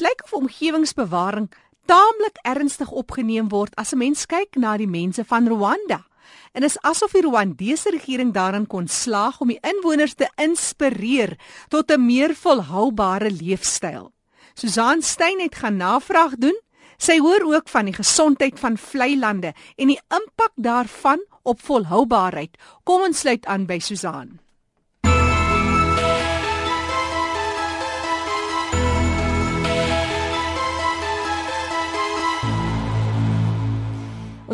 dit 0.00 0.08
lyk 0.08 0.24
of 0.24 0.32
omgewingsbewaring 0.32 1.50
taamlik 1.90 2.38
ernstig 2.46 2.90
opgeneem 2.90 3.48
word 3.52 3.74
as 3.76 3.92
'n 3.92 3.98
mens 3.98 4.26
kyk 4.26 4.56
na 4.56 4.76
die 4.76 4.88
mense 4.88 5.24
van 5.24 5.48
Rwanda. 5.48 6.06
En 6.52 6.62
is 6.62 6.80
asof 6.82 7.12
die 7.12 7.22
Rwandese 7.22 7.90
regering 7.90 8.32
daarin 8.32 8.66
kon 8.66 8.88
slaag 8.88 9.40
om 9.40 9.48
die 9.48 9.60
inwoners 9.60 10.14
te 10.14 10.28
inspireer 10.36 11.36
tot 11.68 11.90
'n 11.90 12.06
meer 12.06 12.34
volhoubare 12.34 13.30
leefstyl. 13.30 14.12
Susan 14.54 15.02
Stein 15.02 15.40
het 15.40 15.54
gaan 15.54 15.76
navraag 15.76 16.36
doen. 16.36 16.58
Sy 16.96 17.18
hoor 17.18 17.54
ook 17.54 17.68
van 17.68 17.84
die 17.84 17.94
gesondheid 17.94 18.58
van 18.58 18.78
vlei 18.78 19.18
lande 19.18 19.54
en 19.76 19.86
die 19.86 20.00
impak 20.08 20.52
daarvan 20.54 21.20
op 21.42 21.60
volhoubaarheid. 21.60 22.56
Kom 22.84 23.02
ons 23.02 23.18
sluit 23.18 23.46
aan 23.46 23.66
by 23.66 23.78
Susan. 23.78 24.40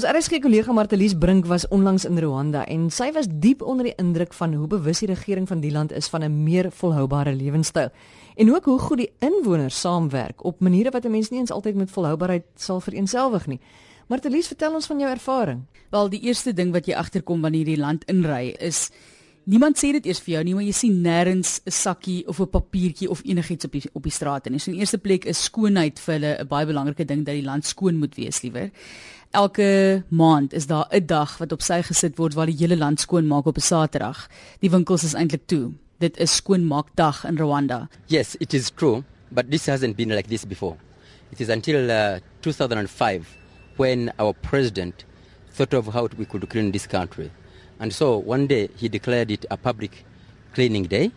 Ons 0.07 0.15
RSG 0.15 0.39
kollega 0.39 0.71
Martelies 0.71 1.17
Brink 1.19 1.49
was 1.51 1.65
onlangs 1.75 2.05
in 2.07 2.15
Rwanda 2.23 2.61
en 2.71 2.85
sy 2.95 3.09
was 3.11 3.27
diep 3.43 3.65
onder 3.67 3.89
die 3.89 3.95
indruk 3.99 4.37
van 4.39 4.53
hoe 4.55 4.69
bewus 4.71 5.01
die 5.03 5.09
regering 5.11 5.49
van 5.51 5.59
die 5.59 5.73
land 5.75 5.91
is 5.91 6.07
van 6.07 6.23
'n 6.23 6.45
meer 6.45 6.71
volhoubare 6.71 7.35
lewenstyl 7.35 7.91
en 8.37 8.55
ook 8.55 8.65
hoe 8.65 8.79
goed 8.79 8.99
die 8.99 9.11
inwoners 9.19 9.81
saamwerk 9.81 10.45
op 10.45 10.61
maniere 10.61 10.91
wat 10.91 11.05
'n 11.05 11.11
mens 11.11 11.31
nie 11.31 11.41
eens 11.41 11.51
altyd 11.51 11.75
met 11.75 11.91
volhoubaarheid 11.91 12.45
sal 12.55 12.81
vereenselwig 12.81 13.47
nie. 13.47 13.61
Martelies, 14.07 14.47
vertel 14.47 14.75
ons 14.75 14.87
van 14.87 14.99
jou 14.99 15.11
ervaring. 15.11 15.67
Wel, 15.91 16.09
die 16.09 16.21
eerste 16.21 16.53
ding 16.53 16.73
wat 16.73 16.87
jy 16.87 16.95
agterkom 16.95 17.41
wanneer 17.41 17.67
jy 17.67 17.75
die 17.75 17.83
land 17.83 18.05
inry 18.05 18.55
is 18.59 18.91
Niemand 19.47 19.79
sê 19.79 19.93
dit 19.95 20.09
eers 20.09 20.19
vir 20.25 20.33
jou 20.33 20.41
nie, 20.43 20.53
maar 20.59 20.65
jy 20.67 20.73
sien 20.75 20.95
nêrens 21.05 21.61
'n 21.63 21.71
sakkie 21.71 22.27
of 22.27 22.41
'n 22.41 22.51
papiertjie 22.51 23.09
of 23.09 23.23
enigiets 23.23 23.65
op 23.65 23.73
die 23.73 23.83
op 23.95 24.03
die 24.03 24.11
straat 24.11 24.51
nie. 24.51 24.59
So 24.59 24.73
in 24.73 24.79
eerste 24.79 24.99
plek 24.99 25.25
is 25.25 25.39
skoonheid 25.45 26.01
vir 26.01 26.15
hulle 26.15 26.39
'n 26.41 26.49
baie 26.49 26.67
belangrike 26.67 27.07
ding 27.07 27.25
dat 27.25 27.35
die 27.35 27.45
land 27.45 27.65
skoon 27.65 27.97
moet 27.97 28.17
wees 28.17 28.43
liewer. 28.43 28.73
Elke 29.31 30.03
maand 30.11 30.53
is 30.53 30.67
daar 30.67 30.89
'n 30.91 31.07
dag 31.07 31.39
wat 31.39 31.53
op 31.53 31.63
sy 31.63 31.81
gesit 31.83 32.19
word 32.19 32.35
waar 32.35 32.47
die 32.47 32.59
hele 32.59 32.77
land 32.77 32.99
skoon 33.01 33.29
maak 33.29 33.47
op 33.47 33.57
'n 33.57 33.61
Saterdag. 33.61 34.29
Die 34.61 34.71
winkels 34.71 35.05
is 35.05 35.15
eintlik 35.15 35.47
toe. 35.47 35.73
Dit 36.01 36.19
is 36.19 36.35
skoonmaakdag 36.35 37.25
in 37.25 37.39
Rwanda. 37.39 37.89
Yes, 38.09 38.37
it 38.41 38.53
is 38.53 38.71
true, 38.71 39.05
but 39.31 39.51
this 39.51 39.67
hasn't 39.67 39.97
been 39.97 40.13
like 40.13 40.29
this 40.29 40.45
before. 40.45 40.77
It 41.31 41.41
is 41.41 41.49
until 41.49 41.89
uh, 41.89 42.19
2005 42.41 43.37
when 43.77 44.13
our 44.19 44.35
president 44.35 45.05
thought 45.55 45.75
of 45.75 45.95
how 45.95 46.09
we 46.19 46.25
could 46.25 46.49
clean 46.49 46.73
this 46.73 46.87
country. 46.87 47.31
And 47.79 47.93
so 47.93 48.17
one 48.17 48.47
day 48.47 48.69
he 48.77 48.89
declared 48.89 49.31
it 49.31 49.45
a 49.51 49.57
public 49.57 50.05
cleaning 50.55 50.85
day, 50.85 51.11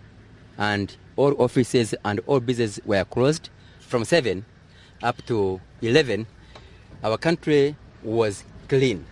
and 0.58 0.96
all 1.16 1.34
offices 1.42 1.96
and 2.04 2.20
all 2.28 2.40
businesses 2.40 2.82
were 2.86 3.06
closed 3.06 3.50
from 3.80 4.04
7 4.04 4.44
up 5.02 5.26
to 5.28 5.62
11. 5.82 6.28
Our 7.04 7.18
country 7.18 7.76
was 8.04 8.44
clean. 8.68 9.06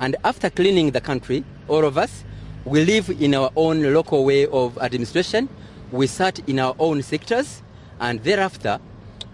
And 0.00 0.16
after 0.24 0.48
cleaning 0.48 0.92
the 0.92 1.00
country, 1.00 1.44
all 1.68 1.84
of 1.84 1.98
us, 1.98 2.24
we 2.64 2.84
live 2.84 3.10
in 3.20 3.34
our 3.34 3.50
own 3.56 3.92
local 3.92 4.24
way 4.24 4.46
of 4.46 4.78
administration. 4.78 5.48
We 5.92 6.06
sat 6.06 6.38
in 6.48 6.58
our 6.58 6.74
own 6.78 7.02
sectors, 7.02 7.62
and 8.00 8.22
thereafter, 8.22 8.78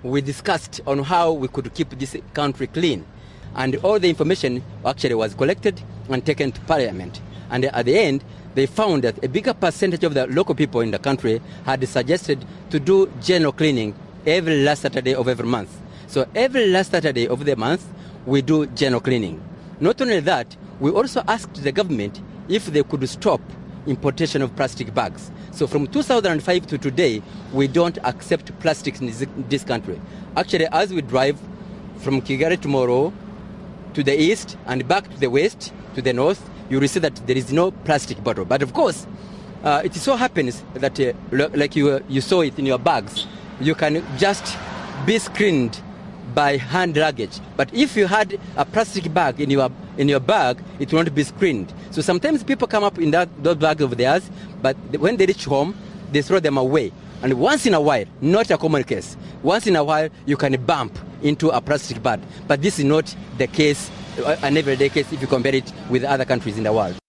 we 0.02 0.20
discussed 0.20 0.80
on 0.86 1.04
how 1.04 1.32
we 1.32 1.48
could 1.48 1.72
keep 1.74 1.90
this 1.90 2.16
country 2.32 2.66
clean. 2.66 3.04
And 3.54 3.76
all 3.76 3.98
the 4.00 4.08
information 4.08 4.62
actually 4.84 5.14
was 5.14 5.34
collected 5.34 5.80
and 6.08 6.24
taken 6.24 6.52
to 6.52 6.60
parliament. 6.62 7.20
And 7.50 7.64
at 7.64 7.86
the 7.86 7.98
end, 7.98 8.24
they 8.54 8.66
found 8.66 9.04
that 9.04 9.22
a 9.24 9.28
bigger 9.28 9.54
percentage 9.54 10.04
of 10.04 10.14
the 10.14 10.26
local 10.26 10.54
people 10.54 10.80
in 10.80 10.90
the 10.90 10.98
country 10.98 11.40
had 11.64 11.86
suggested 11.88 12.44
to 12.70 12.80
do 12.80 13.10
general 13.20 13.52
cleaning 13.52 13.94
every 14.26 14.62
last 14.62 14.82
Saturday 14.82 15.14
of 15.14 15.28
every 15.28 15.46
month. 15.46 15.70
So 16.06 16.26
every 16.34 16.68
last 16.68 16.90
Saturday 16.92 17.26
of 17.26 17.44
the 17.44 17.56
month, 17.56 17.86
we 18.26 18.42
do 18.42 18.66
general 18.66 19.00
cleaning. 19.00 19.42
Not 19.80 20.00
only 20.00 20.20
that, 20.20 20.56
we 20.80 20.90
also 20.90 21.22
asked 21.26 21.62
the 21.62 21.72
government 21.72 22.20
if 22.48 22.66
they 22.66 22.82
could 22.82 23.08
stop 23.08 23.40
importation 23.86 24.42
of 24.42 24.54
plastic 24.56 24.94
bags. 24.94 25.30
So 25.50 25.66
from 25.66 25.86
2005 25.86 26.66
to 26.68 26.78
today, 26.78 27.22
we 27.52 27.68
don't 27.68 27.98
accept 28.04 28.58
plastics 28.60 29.00
in 29.00 29.12
this, 29.48 29.64
country. 29.64 30.00
Actually, 30.36 30.66
as 30.72 30.92
we 30.92 31.02
drive 31.02 31.38
from 31.98 32.20
Kigali 32.22 32.60
tomorrow 32.60 33.12
to 33.94 34.02
the 34.02 34.20
east 34.20 34.56
and 34.66 34.86
back 34.86 35.08
to 35.10 35.18
the 35.18 35.28
west, 35.28 35.72
to 35.94 36.02
the 36.02 36.12
north, 36.12 36.50
you 36.68 36.80
will 36.80 36.88
see 36.88 37.00
that 37.00 37.14
there 37.26 37.36
is 37.36 37.52
no 37.52 37.70
plastic 37.70 38.22
bottle. 38.22 38.44
But 38.44 38.62
of 38.62 38.72
course, 38.72 39.06
uh, 39.62 39.82
it 39.84 39.94
so 39.94 40.16
happens 40.16 40.62
that, 40.74 40.98
uh, 41.00 41.12
like 41.54 41.74
you, 41.76 42.04
you 42.08 42.20
saw 42.20 42.42
it 42.42 42.58
in 42.58 42.66
your 42.66 42.78
bags, 42.78 43.26
you 43.60 43.74
can 43.74 44.04
just 44.18 44.56
be 45.06 45.18
screened 45.18 45.80
by 46.34 46.56
hand 46.56 46.96
luggage. 46.96 47.38
But 47.56 47.72
if 47.72 47.96
you 47.96 48.06
had 48.06 48.38
a 48.56 48.64
plastic 48.64 49.12
bag 49.12 49.40
in 49.40 49.50
your 49.50 49.70
in 49.96 50.08
your 50.08 50.20
bag, 50.20 50.60
it 50.80 50.92
won't 50.92 51.14
be 51.14 51.22
screened. 51.22 51.72
So 51.92 52.02
sometimes 52.02 52.42
people 52.42 52.66
come 52.66 52.82
up 52.82 52.98
in 52.98 53.12
that 53.12 53.28
those 53.42 53.56
bags 53.56 53.82
of 53.82 53.96
theirs, 53.96 54.28
but 54.60 54.76
when 54.98 55.16
they 55.16 55.26
reach 55.26 55.44
home, 55.44 55.76
they 56.10 56.22
throw 56.22 56.40
them 56.40 56.58
away. 56.58 56.92
And 57.22 57.34
once 57.34 57.64
in 57.64 57.74
a 57.74 57.80
while, 57.80 58.04
not 58.20 58.50
a 58.50 58.58
common 58.58 58.84
case. 58.84 59.16
Once 59.42 59.66
in 59.66 59.76
a 59.76 59.84
while, 59.84 60.08
you 60.26 60.36
can 60.36 60.60
bump 60.64 60.98
into 61.24 61.50
a 61.50 61.60
plastic 61.60 62.02
bag, 62.02 62.20
but 62.46 62.62
this 62.62 62.78
is 62.78 62.84
not 62.84 63.16
the 63.38 63.48
case, 63.48 63.90
uh, 64.20 64.36
an 64.42 64.56
everyday 64.56 64.88
case 64.88 65.10
if 65.12 65.20
you 65.20 65.26
compare 65.26 65.56
it 65.56 65.72
with 65.90 66.04
other 66.04 66.24
countries 66.24 66.56
in 66.56 66.64
the 66.64 66.72
world. 66.72 67.00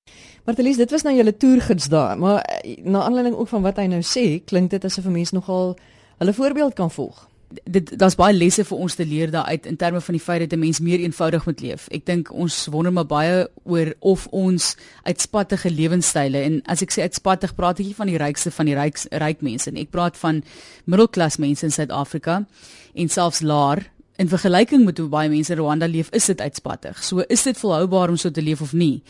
Martelies, 0.45 0.77
dit 0.77 0.91
was 0.93 1.03
nou 1.03 1.13
julle 1.17 1.33
toergids 1.37 1.89
daar, 1.89 2.17
maar 2.17 2.41
eh, 2.41 2.77
na 2.85 3.01
aanleiding 3.03 3.35
ook 3.35 3.49
van 3.49 3.63
wat 3.65 3.79
hy 3.81 3.87
nou 3.89 4.01
sê, 4.05 4.25
klink 4.45 4.69
dit 4.73 4.83
asof 4.85 5.05
'n 5.05 5.11
mens 5.11 5.31
nogal 5.31 5.77
hulle 6.17 6.33
voorbeeld 6.33 6.73
kan 6.73 6.91
volg 6.91 7.27
dit 7.63 7.91
daar's 7.99 8.17
baie 8.17 8.33
lesse 8.35 8.63
vir 8.65 8.77
ons 8.77 8.95
te 8.97 9.05
leer 9.05 9.31
daaruit 9.31 9.65
in 9.69 9.77
terme 9.79 10.01
van 10.01 10.17
die 10.17 10.23
feit 10.23 10.39
dat 10.43 10.53
'n 10.53 10.59
mens 10.59 10.79
meer 10.79 10.99
eenvoudig 10.99 11.45
moet 11.45 11.59
leef. 11.59 11.87
Ek 11.91 12.05
dink 12.05 12.31
ons 12.31 12.65
wonder 12.65 12.93
maar 12.93 13.05
baie 13.05 13.47
oor 13.63 13.93
of 13.99 14.27
ons 14.27 14.75
uitspattige 15.03 15.69
lewenstyle 15.69 16.37
en 16.37 16.61
as 16.65 16.81
ek 16.81 16.91
sê 16.91 17.01
uitspattig 17.01 17.55
praat 17.55 17.79
ek 17.79 17.85
nie 17.85 17.95
van 17.95 18.07
die 18.07 18.17
rykste 18.17 18.51
van 18.51 18.65
die 18.65 18.75
ryk 18.75 18.97
ryk 19.11 19.41
mense 19.41 19.71
nie. 19.71 19.81
Ek 19.81 19.89
praat 19.89 20.17
van 20.17 20.43
middelklas 20.85 21.37
mense 21.37 21.65
in 21.65 21.71
Suid-Afrika 21.71 22.45
en 22.93 23.09
selfs 23.09 23.41
laer 23.41 23.91
in 24.17 24.29
vergelyking 24.31 24.85
met 24.85 24.97
hoe 24.97 25.07
baie 25.11 25.29
mense 25.29 25.51
in 25.51 25.59
Rwanda 25.59 25.87
leef, 25.91 26.09
is 26.15 26.25
dit 26.31 26.41
uitspattig. 26.41 27.01
So 27.03 27.23
is 27.27 27.43
dit 27.43 27.57
volhoubaar 27.59 28.13
om 28.13 28.17
so 28.17 28.31
te 28.31 28.41
leef 28.41 28.61
of 28.61 28.73
nie? 28.73 29.01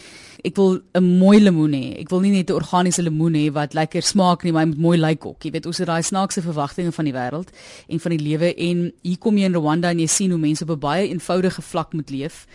Ek 0.46 0.56
wil 0.56 0.80
'n 0.94 1.04
mooi 1.04 1.40
lemoen 1.40 1.74
hê. 1.74 2.00
Ek 2.00 2.10
wil 2.10 2.22
nie 2.22 2.32
net 2.32 2.50
'n 2.50 2.54
organiese 2.54 3.02
lemoen 3.02 3.34
hê 3.34 3.52
wat 3.52 3.74
lekker 3.74 4.02
smaak 4.02 4.44
nie, 4.44 4.52
maar 4.52 4.66
hy 4.66 4.70
moet 4.70 4.80
mooi 4.80 4.98
lyk 4.98 5.26
ook. 5.26 5.44
Jy 5.44 5.52
weet, 5.52 5.66
ons 5.66 5.78
het 5.78 5.88
daai 5.88 6.04
snaakse 6.04 6.42
verwagtinge 6.42 6.92
van 6.92 7.06
die 7.06 7.14
wêreld 7.14 7.50
en 7.88 8.00
van 8.00 8.12
die 8.12 8.20
lewe 8.20 8.56
en 8.56 8.94
hier 9.02 9.18
kom 9.18 9.38
jy 9.38 9.46
in 9.46 9.56
Rwanda 9.56 9.90
en 9.90 10.00
jy 10.00 10.08
sien 10.08 10.32
hoe 10.32 10.40
mense 10.40 10.64
op 10.64 10.70
'n 10.70 10.80
baie 10.80 11.08
eenvoudige 11.10 11.62
vlak 11.62 11.94
moet 11.94 12.10
leef 12.10 12.48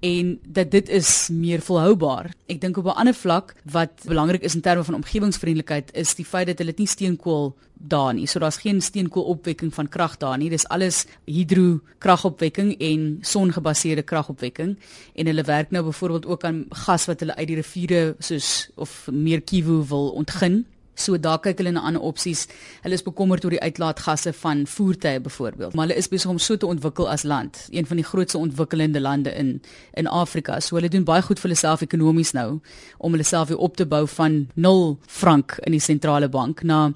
en 0.00 0.38
dat 0.46 0.70
dit 0.70 0.88
is 0.88 1.28
meer 1.32 1.60
volhoubaar. 1.60 2.30
Ek 2.46 2.60
dink 2.60 2.76
op 2.76 2.84
'n 2.84 2.98
ander 2.98 3.14
vlak 3.14 3.54
wat 3.64 3.90
belangrik 4.04 4.42
is 4.42 4.54
in 4.54 4.60
terme 4.60 4.84
van 4.84 4.94
omgewingsvriendelikheid 4.94 5.90
is 5.92 6.14
die 6.14 6.24
feit 6.24 6.46
dat 6.46 6.58
hulle 6.58 6.72
nie 6.76 6.86
steenkool 6.86 7.56
daar 7.78 8.14
nie. 8.14 8.26
So 8.26 8.38
daar's 8.38 8.56
geen 8.56 8.80
steenkoolopwekking 8.80 9.74
van 9.74 9.88
krag 9.88 10.16
daar 10.16 10.38
nie. 10.38 10.50
Dis 10.50 10.68
alles 10.68 11.06
hidro 11.24 11.80
kragopwekking 11.98 12.74
en 12.80 13.18
songebaseerde 13.20 14.02
kragopwekking 14.02 14.78
en 15.14 15.26
hulle 15.26 15.42
werk 15.42 15.70
nou 15.70 15.84
byvoorbeeld 15.84 16.26
ook 16.26 16.44
aan 16.44 16.64
gas 16.68 17.06
wat 17.06 17.20
hulle 17.20 17.36
uit 17.36 17.46
die 17.46 17.56
riviere 17.56 18.16
soos 18.18 18.70
of 18.74 19.06
meer 19.12 19.42
Kivu 19.42 19.84
wil 19.88 20.10
ontgin. 20.10 20.64
So 20.98 21.14
daar 21.18 21.38
kyk 21.38 21.60
hulle 21.60 21.70
na 21.76 21.84
ander 21.86 22.02
opsies. 22.02 22.46
Hulle 22.82 22.98
is 22.98 23.04
bekommerd 23.06 23.44
oor 23.46 23.54
die 23.54 23.62
uitlaatgasse 23.62 24.32
van 24.40 24.64
voertuie 24.66 25.20
byvoorbeeld. 25.22 25.74
Maar 25.74 25.86
hulle 25.86 25.98
is 25.98 26.10
besig 26.10 26.30
om 26.30 26.40
so 26.42 26.56
te 26.56 26.66
ontwikkel 26.66 27.10
as 27.10 27.22
land, 27.22 27.68
een 27.70 27.86
van 27.86 28.00
die 28.00 28.06
grootste 28.06 28.38
ontwikkelende 28.38 29.00
lande 29.00 29.30
in 29.30 29.60
in 29.94 30.06
Afrika. 30.06 30.58
So 30.60 30.74
hulle 30.74 30.90
doen 30.90 31.06
baie 31.06 31.22
goed 31.22 31.38
vir 31.38 31.50
hulle 31.50 31.60
self 31.60 31.86
ekonomies 31.86 32.34
nou 32.34 32.58
om 32.98 33.14
hulle 33.14 33.26
self 33.26 33.48
weer 33.48 33.62
op 33.62 33.76
te 33.76 33.86
bou 33.86 34.06
van 34.08 34.48
0 34.54 34.98
frank 35.06 35.58
in 35.62 35.72
die 35.72 35.82
sentrale 35.82 36.28
bank 36.28 36.62
na 36.62 36.92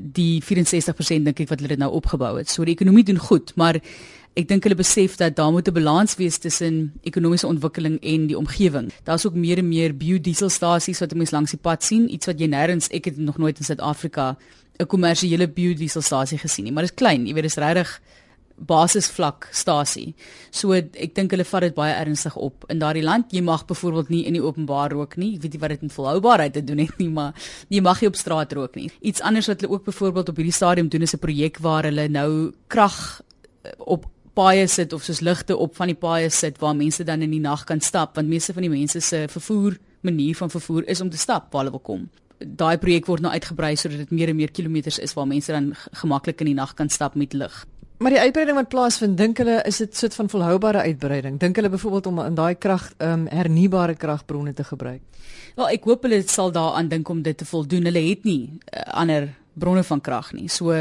die 0.00 0.42
64% 0.42 1.26
dink 1.26 1.40
ek 1.40 1.48
wat 1.48 1.60
hulle 1.60 1.74
dit 1.74 1.78
nou 1.78 1.90
opgebou 1.92 2.36
het. 2.38 2.50
So 2.50 2.64
die 2.64 2.74
ekonomie 2.74 3.04
doen 3.04 3.18
goed, 3.18 3.52
maar 3.56 3.78
ek 4.32 4.48
dink 4.48 4.64
hulle 4.64 4.78
besef 4.78 5.18
dat 5.20 5.36
daar 5.36 5.52
moet 5.52 5.68
'n 5.68 5.74
balans 5.74 6.16
wees 6.16 6.38
tussen 6.38 6.92
ekonomiese 7.02 7.46
ontwikkeling 7.46 8.00
en 8.00 8.26
die 8.26 8.38
omgewing. 8.38 8.92
Daar's 9.04 9.26
ook 9.26 9.34
meer 9.34 9.58
en 9.58 9.68
meer 9.68 9.92
biodieselstasies 9.92 11.00
wat 11.00 11.14
mense 11.14 11.34
langs 11.34 11.50
die 11.50 11.60
pad 11.60 11.82
sien, 11.84 12.08
iets 12.08 12.26
wat 12.26 12.40
jy 12.40 12.48
nêrens 12.48 12.88
ek 12.90 13.04
het 13.04 13.16
nog 13.16 13.38
nooit 13.38 13.58
in 13.58 13.64
Suid-Afrika 13.64 14.36
'n 14.78 14.86
kommersiële 14.86 15.48
biodieselstasie 15.48 16.38
gesien 16.38 16.64
nie, 16.64 16.72
maar 16.72 16.82
dit 16.82 16.92
is 16.92 16.96
klein, 16.96 17.26
jy 17.26 17.34
weet 17.34 17.42
dit 17.42 17.56
is 17.56 17.62
regtig 17.62 18.00
basisvlak 18.66 19.48
stasie. 19.52 20.14
So 20.50 20.72
ek 20.76 21.14
dink 21.14 21.34
hulle 21.34 21.44
vat 21.48 21.66
dit 21.66 21.74
baie 21.74 21.94
ernstig 21.94 22.36
op. 22.36 22.66
In 22.72 22.78
daardie 22.82 23.04
land, 23.04 23.32
jy 23.34 23.42
mag 23.42 23.66
byvoorbeeld 23.66 24.08
nie 24.14 24.22
in 24.28 24.38
die 24.38 24.42
openbaar 24.42 24.94
rook 24.94 25.16
nie. 25.16 25.34
Ek 25.36 25.42
weet 25.42 25.56
nie 25.56 25.62
wat 25.64 25.74
dit 25.74 25.82
met 25.82 25.96
volhoubaarheid 25.96 26.52
te 26.52 26.64
doen 26.64 26.78
het 26.84 26.96
nie, 26.98 27.10
maar 27.10 27.34
jy 27.68 27.82
mag 27.82 28.00
nie 28.00 28.08
op 28.08 28.16
straat 28.16 28.52
rook 28.52 28.78
nie. 28.78 28.90
Iets 29.00 29.22
anders 29.22 29.50
wat 29.50 29.60
hulle 29.60 29.72
ook 29.72 29.84
byvoorbeeld 29.90 30.28
op 30.28 30.40
hierdie 30.40 30.56
stadium 30.56 30.88
doen 30.88 31.02
is 31.02 31.14
'n 31.14 31.18
projek 31.18 31.58
waar 31.58 31.84
hulle 31.84 32.08
nou 32.08 32.52
krag 32.68 33.22
op 33.78 34.06
paaie 34.34 34.66
sit 34.68 34.92
of 34.92 35.04
soos 35.04 35.20
ligte 35.20 35.56
op 35.56 35.76
van 35.76 35.92
die 35.92 35.98
paaie 35.98 36.30
sit 36.30 36.58
waar 36.62 36.76
mense 36.76 37.04
dan 37.04 37.22
in 37.22 37.30
die 37.30 37.40
nag 37.40 37.64
kan 37.68 37.80
stap 37.80 38.16
want 38.16 38.28
meeste 38.28 38.54
van 38.56 38.62
die 38.62 38.72
mense 38.72 39.00
se 39.00 39.26
vervoer 39.28 39.76
manier 40.00 40.36
van 40.36 40.50
vervoer 40.50 40.88
is 40.88 41.00
om 41.00 41.10
te 41.10 41.20
stap 41.20 41.52
waar 41.52 41.62
hulle 41.62 41.76
wil 41.76 41.84
kom. 41.84 42.08
Daai 42.38 42.78
projek 42.78 43.06
word 43.06 43.22
nou 43.22 43.32
uitgebrei 43.32 43.76
sodat 43.76 44.02
dit 44.02 44.10
meer 44.10 44.32
en 44.32 44.36
meer 44.36 44.50
kilometers 44.50 44.98
is 44.98 45.14
waar 45.14 45.28
mense 45.30 45.52
dan 45.52 45.72
gemaklik 46.00 46.40
in 46.40 46.52
die 46.52 46.58
nag 46.58 46.74
kan 46.74 46.90
stap 46.90 47.14
met 47.14 47.36
lig. 47.36 47.54
Maar 48.02 48.10
die 48.10 48.20
uitbreiding 48.20 48.56
wat 48.58 48.68
plaasvind, 48.68 49.14
dink 49.14 49.38
hulle 49.38 49.60
is 49.68 49.76
dit 49.78 49.96
soort 49.96 50.14
van 50.18 50.28
volhoubare 50.28 50.80
uitbreiding? 50.88 51.36
Dink 51.38 51.56
hulle 51.56 51.68
byvoorbeeld 51.70 52.06
om 52.10 52.18
in 52.24 52.34
daai 52.34 52.54
krag 52.58 52.88
ehm 52.96 53.12
um, 53.12 53.26
hernubare 53.30 53.94
kragbronne 53.94 54.52
te 54.52 54.64
gebruik? 54.66 55.02
Wel, 55.54 55.68
ek 55.76 55.86
hoop 55.86 56.02
hulle 56.02 56.18
sal 56.26 56.50
daaraan 56.50 56.88
dink 56.90 57.08
om 57.08 57.22
dit 57.22 57.38
te 57.38 57.46
voldoen. 57.46 57.86
Hulle 57.86 58.02
het 58.08 58.24
nie 58.26 58.58
uh, 58.58 58.82
ander 59.04 59.28
bronne 59.54 59.82
van 59.84 60.00
krag 60.00 60.32
nie. 60.32 60.48
So 60.48 60.74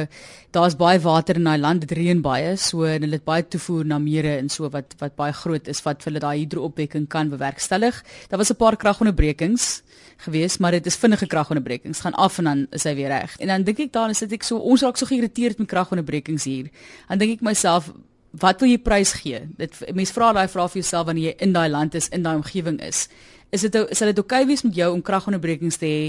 daar's 0.56 0.76
baie 0.80 1.00
water 1.00 1.36
in 1.36 1.48
daai 1.48 1.60
land, 1.60 1.86
dit 1.86 1.92
reën 1.98 2.22
baie, 2.22 2.56
so 2.58 2.86
en 2.88 3.06
hulle 3.06 3.20
het 3.20 3.26
baie 3.28 3.44
toevoer 3.44 3.86
na 3.86 4.00
mere 4.00 4.38
en 4.38 4.50
so 4.50 4.70
wat 4.72 4.96
wat 5.00 5.16
baie 5.20 5.34
groot 5.34 5.68
is 5.68 5.84
wat 5.86 6.04
vir 6.04 6.12
hulle 6.12 6.24
daai 6.24 6.44
hidroopwekking 6.44 7.08
kan 7.12 7.30
bewerkstellig. 7.30 8.04
Daar 8.30 8.40
was 8.40 8.52
'n 8.52 8.56
paar 8.56 8.78
kragonderbrekings 8.78 9.84
gewees, 10.26 10.58
maar 10.58 10.72
dit 10.72 10.86
is 10.86 10.96
vinnige 10.96 11.28
kragonderbrekings. 11.28 12.00
Gaan 12.00 12.14
af 12.14 12.38
en 12.38 12.44
dan 12.44 12.68
is 12.72 12.84
hy 12.84 12.96
weer 12.96 13.10
reg. 13.10 13.38
En 13.40 13.48
dan 13.48 13.64
dink 13.64 13.80
ek 13.80 13.92
dan 13.94 14.14
sit 14.16 14.32
ek 14.32 14.44
so 14.44 14.58
ons 14.58 14.82
raak 14.82 14.98
so 14.98 15.06
geïrriteerd 15.06 15.58
met 15.58 15.68
kragonderbrekings 15.68 16.44
hier. 16.44 16.70
Dan 17.10 17.18
dink 17.18 17.32
ek 17.32 17.42
myself 17.42 17.92
Wat 18.32 18.62
wil 18.62 18.70
jy 18.70 18.78
prys 18.80 19.12
gee? 19.20 19.42
Dit 19.60 19.76
mense 19.94 20.14
vra 20.14 20.32
daai 20.32 20.48
vraag 20.48 20.72
vir 20.72 20.82
jouself 20.82 21.06
wanneer 21.10 21.26
jy 21.26 21.36
in 21.44 21.52
daai 21.52 21.68
land 21.70 21.96
is, 21.96 22.08
in 22.16 22.24
daai 22.24 22.38
omgewing 22.38 22.80
is. 22.80 23.10
Is 23.52 23.66
dit 23.68 23.74
sal 23.76 24.12
dit 24.14 24.20
oukei 24.22 24.44
okay 24.44 24.48
wees 24.48 24.64
met 24.64 24.78
jou 24.80 24.94
om 24.94 25.02
kragonderbrekings 25.04 25.80
te 25.82 25.88
hê 25.90 26.04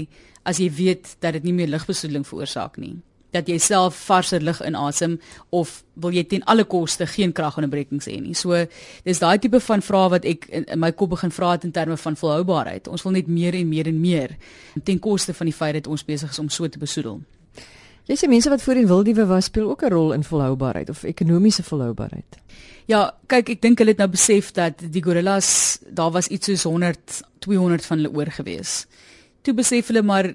as 0.47 0.61
jy 0.63 0.69
weet 0.71 1.17
dat 1.23 1.35
dit 1.35 1.43
nie 1.43 1.55
meer 1.55 1.67
lugbesoedeling 1.71 2.23
veroorsaak 2.27 2.77
nie? 2.79 2.95
Dat 3.35 3.49
jy 3.49 3.57
self 3.59 3.97
varser 4.07 4.43
lug 4.45 4.61
inasem 4.63 5.17
of 5.51 5.73
wil 5.99 6.15
jy 6.15 6.23
ten 6.29 6.45
alle 6.47 6.63
koste 6.63 7.07
geen 7.09 7.33
kragonderbrekings 7.35 8.07
hê 8.07 8.15
nie? 8.23 8.35
So 8.37 8.55
dis 9.03 9.19
daai 9.19 9.41
tipe 9.43 9.59
van 9.59 9.83
vrae 9.83 10.13
wat 10.15 10.27
ek 10.29 10.47
in, 10.51 10.69
in 10.71 10.79
my 10.79 10.93
kop 10.95 11.17
begin 11.17 11.35
vra 11.35 11.57
het 11.57 11.67
in 11.67 11.75
terme 11.75 11.97
van 11.99 12.15
volhoubaarheid. 12.15 12.87
Ons 12.87 13.03
wil 13.03 13.17
net 13.19 13.27
meer 13.27 13.59
en 13.59 13.67
meer 13.67 13.91
en 13.91 13.99
meer 13.99 14.37
ten 14.83 15.03
koste 15.03 15.35
van 15.35 15.51
die 15.51 15.57
feit 15.57 15.81
dat 15.81 15.91
ons 15.91 16.07
besig 16.07 16.31
is 16.31 16.39
om 16.39 16.47
so 16.49 16.67
te 16.71 16.79
besoedel. 16.79 17.19
Jy 18.03 18.17
sê 18.19 18.27
mense 18.27 18.51
wat 18.51 18.63
voorheen 18.63 18.87
wildiewe 18.89 19.25
was 19.29 19.47
speel 19.47 19.69
ook 19.69 19.83
'n 19.83 19.93
rol 19.93 20.13
in 20.13 20.23
volhoubaarheid 20.23 20.89
of 20.89 21.03
ekonomiese 21.03 21.63
volhoubaarheid. 21.63 22.35
Ja, 22.85 23.13
kyk, 23.27 23.49
ek 23.49 23.61
dink 23.61 23.79
hulle 23.79 23.93
het 23.95 24.01
nou 24.01 24.09
besef 24.11 24.51
dat 24.51 24.73
die 24.91 25.03
gorillas, 25.03 25.79
daar 25.87 26.11
was 26.11 26.27
iets 26.27 26.45
soos 26.45 26.63
100, 26.63 27.21
200 27.39 27.85
van 27.85 27.97
hulle 27.97 28.11
oor 28.11 28.31
gewees. 28.31 28.87
Toe 29.41 29.53
besef 29.53 29.87
hulle 29.87 30.03
maar 30.03 30.33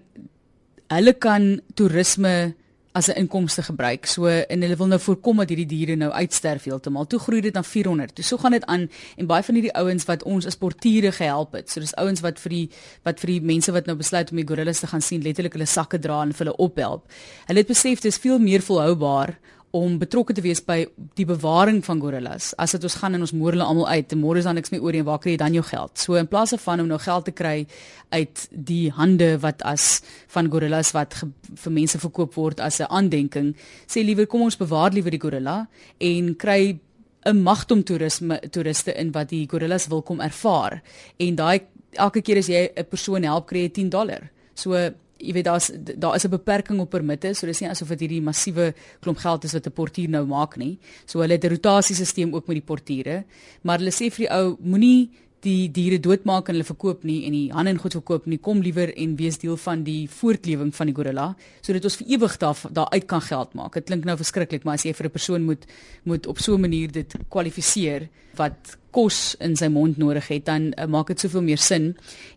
hulle 0.88 1.12
kan 1.12 1.60
toerisme 1.74 2.54
as 2.98 3.08
'n 3.08 3.16
inkomste 3.16 3.62
gebruik. 3.62 4.06
So 4.06 4.26
en 4.26 4.62
hulle 4.62 4.76
wil 4.76 4.86
nou 4.86 5.00
voorkom 5.00 5.36
dat 5.36 5.48
hierdie 5.48 5.66
diere 5.66 5.96
nou 5.96 6.10
uitsterf 6.10 6.64
heeltemal. 6.64 7.06
Toe 7.06 7.18
groei 7.18 7.40
dit 7.40 7.54
na 7.54 7.62
400. 7.62 8.14
Toe 8.14 8.24
so 8.24 8.36
gaan 8.36 8.52
dit 8.52 8.64
aan 8.66 8.90
en 9.16 9.26
baie 9.26 9.42
van 9.42 9.54
hierdie 9.54 9.74
ouens 9.74 10.04
wat 10.04 10.22
ons 10.22 10.46
as 10.46 10.56
portiere 10.56 11.12
gehelp 11.12 11.52
het. 11.52 11.70
So 11.70 11.80
dis 11.80 11.94
ouens 11.94 12.20
wat 12.20 12.40
vir 12.40 12.50
die 12.50 12.70
wat 13.04 13.20
vir 13.20 13.26
die 13.26 13.40
mense 13.40 13.72
wat 13.72 13.86
nou 13.86 13.96
besluit 13.96 14.30
om 14.30 14.36
die 14.36 14.46
gorillas 14.46 14.80
te 14.80 14.86
gaan 14.86 15.02
sien, 15.02 15.22
letterlik 15.22 15.52
hulle 15.52 15.66
sakke 15.66 15.98
dra 15.98 16.22
en 16.22 16.32
vir 16.32 16.46
hulle 16.46 16.56
ophelp. 16.56 17.06
Hulle 17.46 17.58
het 17.58 17.68
besef 17.68 18.00
dis 18.00 18.18
veel 18.18 18.38
meer 18.38 18.60
volhoubaar 18.60 19.38
om 19.70 19.98
betrokke 20.00 20.32
te 20.32 20.42
wees 20.44 20.60
by 20.64 20.78
die 21.18 21.26
bewaring 21.28 21.82
van 21.84 22.00
gorillas. 22.00 22.54
As 22.56 22.72
dit 22.72 22.84
ons 22.88 22.96
gaan 23.00 23.14
en 23.14 23.24
ons 23.26 23.34
moer 23.36 23.52
hulle 23.52 23.66
almal 23.66 23.88
uit, 23.88 24.12
en 24.14 24.20
môre 24.20 24.40
is 24.40 24.48
dan 24.48 24.56
niks 24.56 24.72
meer 24.72 24.82
oor 24.82 24.96
en 24.96 25.04
waar 25.04 25.20
kry 25.20 25.34
jy 25.34 25.40
dan 25.42 25.56
jou 25.56 25.64
geld? 25.66 25.98
So 26.00 26.16
in 26.16 26.28
plaas 26.30 26.54
van 26.56 26.80
om 26.80 26.88
nou 26.88 26.98
geld 26.98 27.24
te 27.28 27.34
kry 27.36 27.66
uit 28.10 28.46
die 28.50 28.90
hande 28.96 29.34
wat 29.42 29.62
as 29.68 30.00
van 30.32 30.48
gorillas 30.50 30.94
wat 30.96 31.18
vir 31.64 31.72
mense 31.72 32.00
verkoop 32.00 32.34
word 32.34 32.60
as 32.60 32.80
'n 32.80 32.88
aandenking, 32.88 33.54
sê 33.86 34.04
liewer 34.04 34.26
kom 34.26 34.42
ons 34.42 34.56
bewaar 34.56 34.92
liewer 34.92 35.10
die 35.10 35.20
gorilla 35.20 35.68
en 36.00 36.36
kry 36.36 36.78
'n 37.26 37.42
magtom 37.42 37.82
toerisme 37.84 38.40
toeriste 38.50 38.94
in 38.94 39.12
wat 39.12 39.28
die 39.28 39.46
gorillas 39.46 39.88
wil 39.88 40.02
kom 40.02 40.20
ervaar. 40.20 40.82
En 41.18 41.34
daai 41.34 41.60
elke 41.92 42.22
keer 42.22 42.38
as 42.38 42.48
jy 42.48 42.70
'n 42.76 42.84
persoon 42.84 43.22
help 43.22 43.46
kry 43.46 43.60
jy 43.60 43.68
10 43.68 43.88
dollar. 43.90 44.30
So 44.54 44.90
jy 45.18 45.32
weet 45.34 45.44
daar's 45.44 45.70
daar 45.74 46.14
is 46.14 46.24
'n 46.24 46.30
beperking 46.30 46.80
op 46.80 46.90
permitte, 46.90 47.34
so 47.34 47.46
dis 47.46 47.60
nie 47.60 47.70
asof 47.70 47.88
dit 47.88 48.00
hierdie 48.00 48.22
massiewe 48.22 48.74
klomp 49.00 49.18
geld 49.18 49.44
is 49.44 49.52
wat 49.52 49.66
'n 49.66 49.72
portier 49.72 50.08
nou 50.08 50.24
maak 50.26 50.56
nie. 50.56 50.78
So 51.06 51.20
hulle 51.20 51.32
het 51.32 51.44
'n 51.44 51.50
rotasiesisteem 51.50 52.34
ook 52.34 52.46
met 52.46 52.56
die 52.56 52.66
portiere, 52.66 53.24
maar 53.62 53.78
hulle 53.78 53.90
sê 53.90 54.10
vir 54.10 54.26
die 54.26 54.30
ou 54.30 54.56
moenie 54.60 55.10
die 55.46 55.68
diere 55.70 55.98
doodmaak 56.02 56.48
en 56.48 56.56
hulle 56.56 56.66
verkoop 56.66 57.04
nie 57.06 57.20
en 57.28 57.32
die 57.36 57.52
hande 57.54 57.70
en 57.70 57.78
goed 57.78 57.94
verkoop 57.94 58.26
nie 58.26 58.40
kom 58.42 58.62
liewer 58.64 58.90
en 58.96 59.16
wees 59.16 59.38
deel 59.38 59.56
van 59.56 59.84
die 59.86 60.08
voortlewing 60.10 60.72
van 60.74 60.90
die 60.90 60.96
gorilla 60.96 61.28
sodat 61.60 61.84
ons 61.84 61.98
vir 62.00 62.14
ewig 62.16 62.36
daar 62.42 62.62
daar 62.70 62.90
uit 62.92 63.06
kan 63.06 63.22
geld 63.22 63.54
maak. 63.54 63.74
Dit 63.74 63.86
klink 63.86 64.04
nou 64.04 64.16
verskriklik, 64.16 64.64
maar 64.64 64.74
as 64.74 64.84
jy 64.84 64.92
vir 64.92 65.06
'n 65.06 65.16
persoon 65.18 65.42
moet 65.44 65.66
moet 66.04 66.26
op 66.26 66.38
so 66.38 66.54
'n 66.54 66.60
manier 66.60 66.92
dit 66.92 67.14
kwalifiseer 67.28 68.08
wat 68.36 68.78
kos 68.94 69.36
in 69.44 69.54
sy 69.58 69.68
mond 69.72 69.98
nodig 70.00 70.26
het, 70.32 70.46
dan 70.48 70.70
uh, 70.72 70.86
maak 70.90 71.10
dit 71.12 71.20
soveel 71.20 71.44
meer 71.44 71.60
sin. 71.60 71.90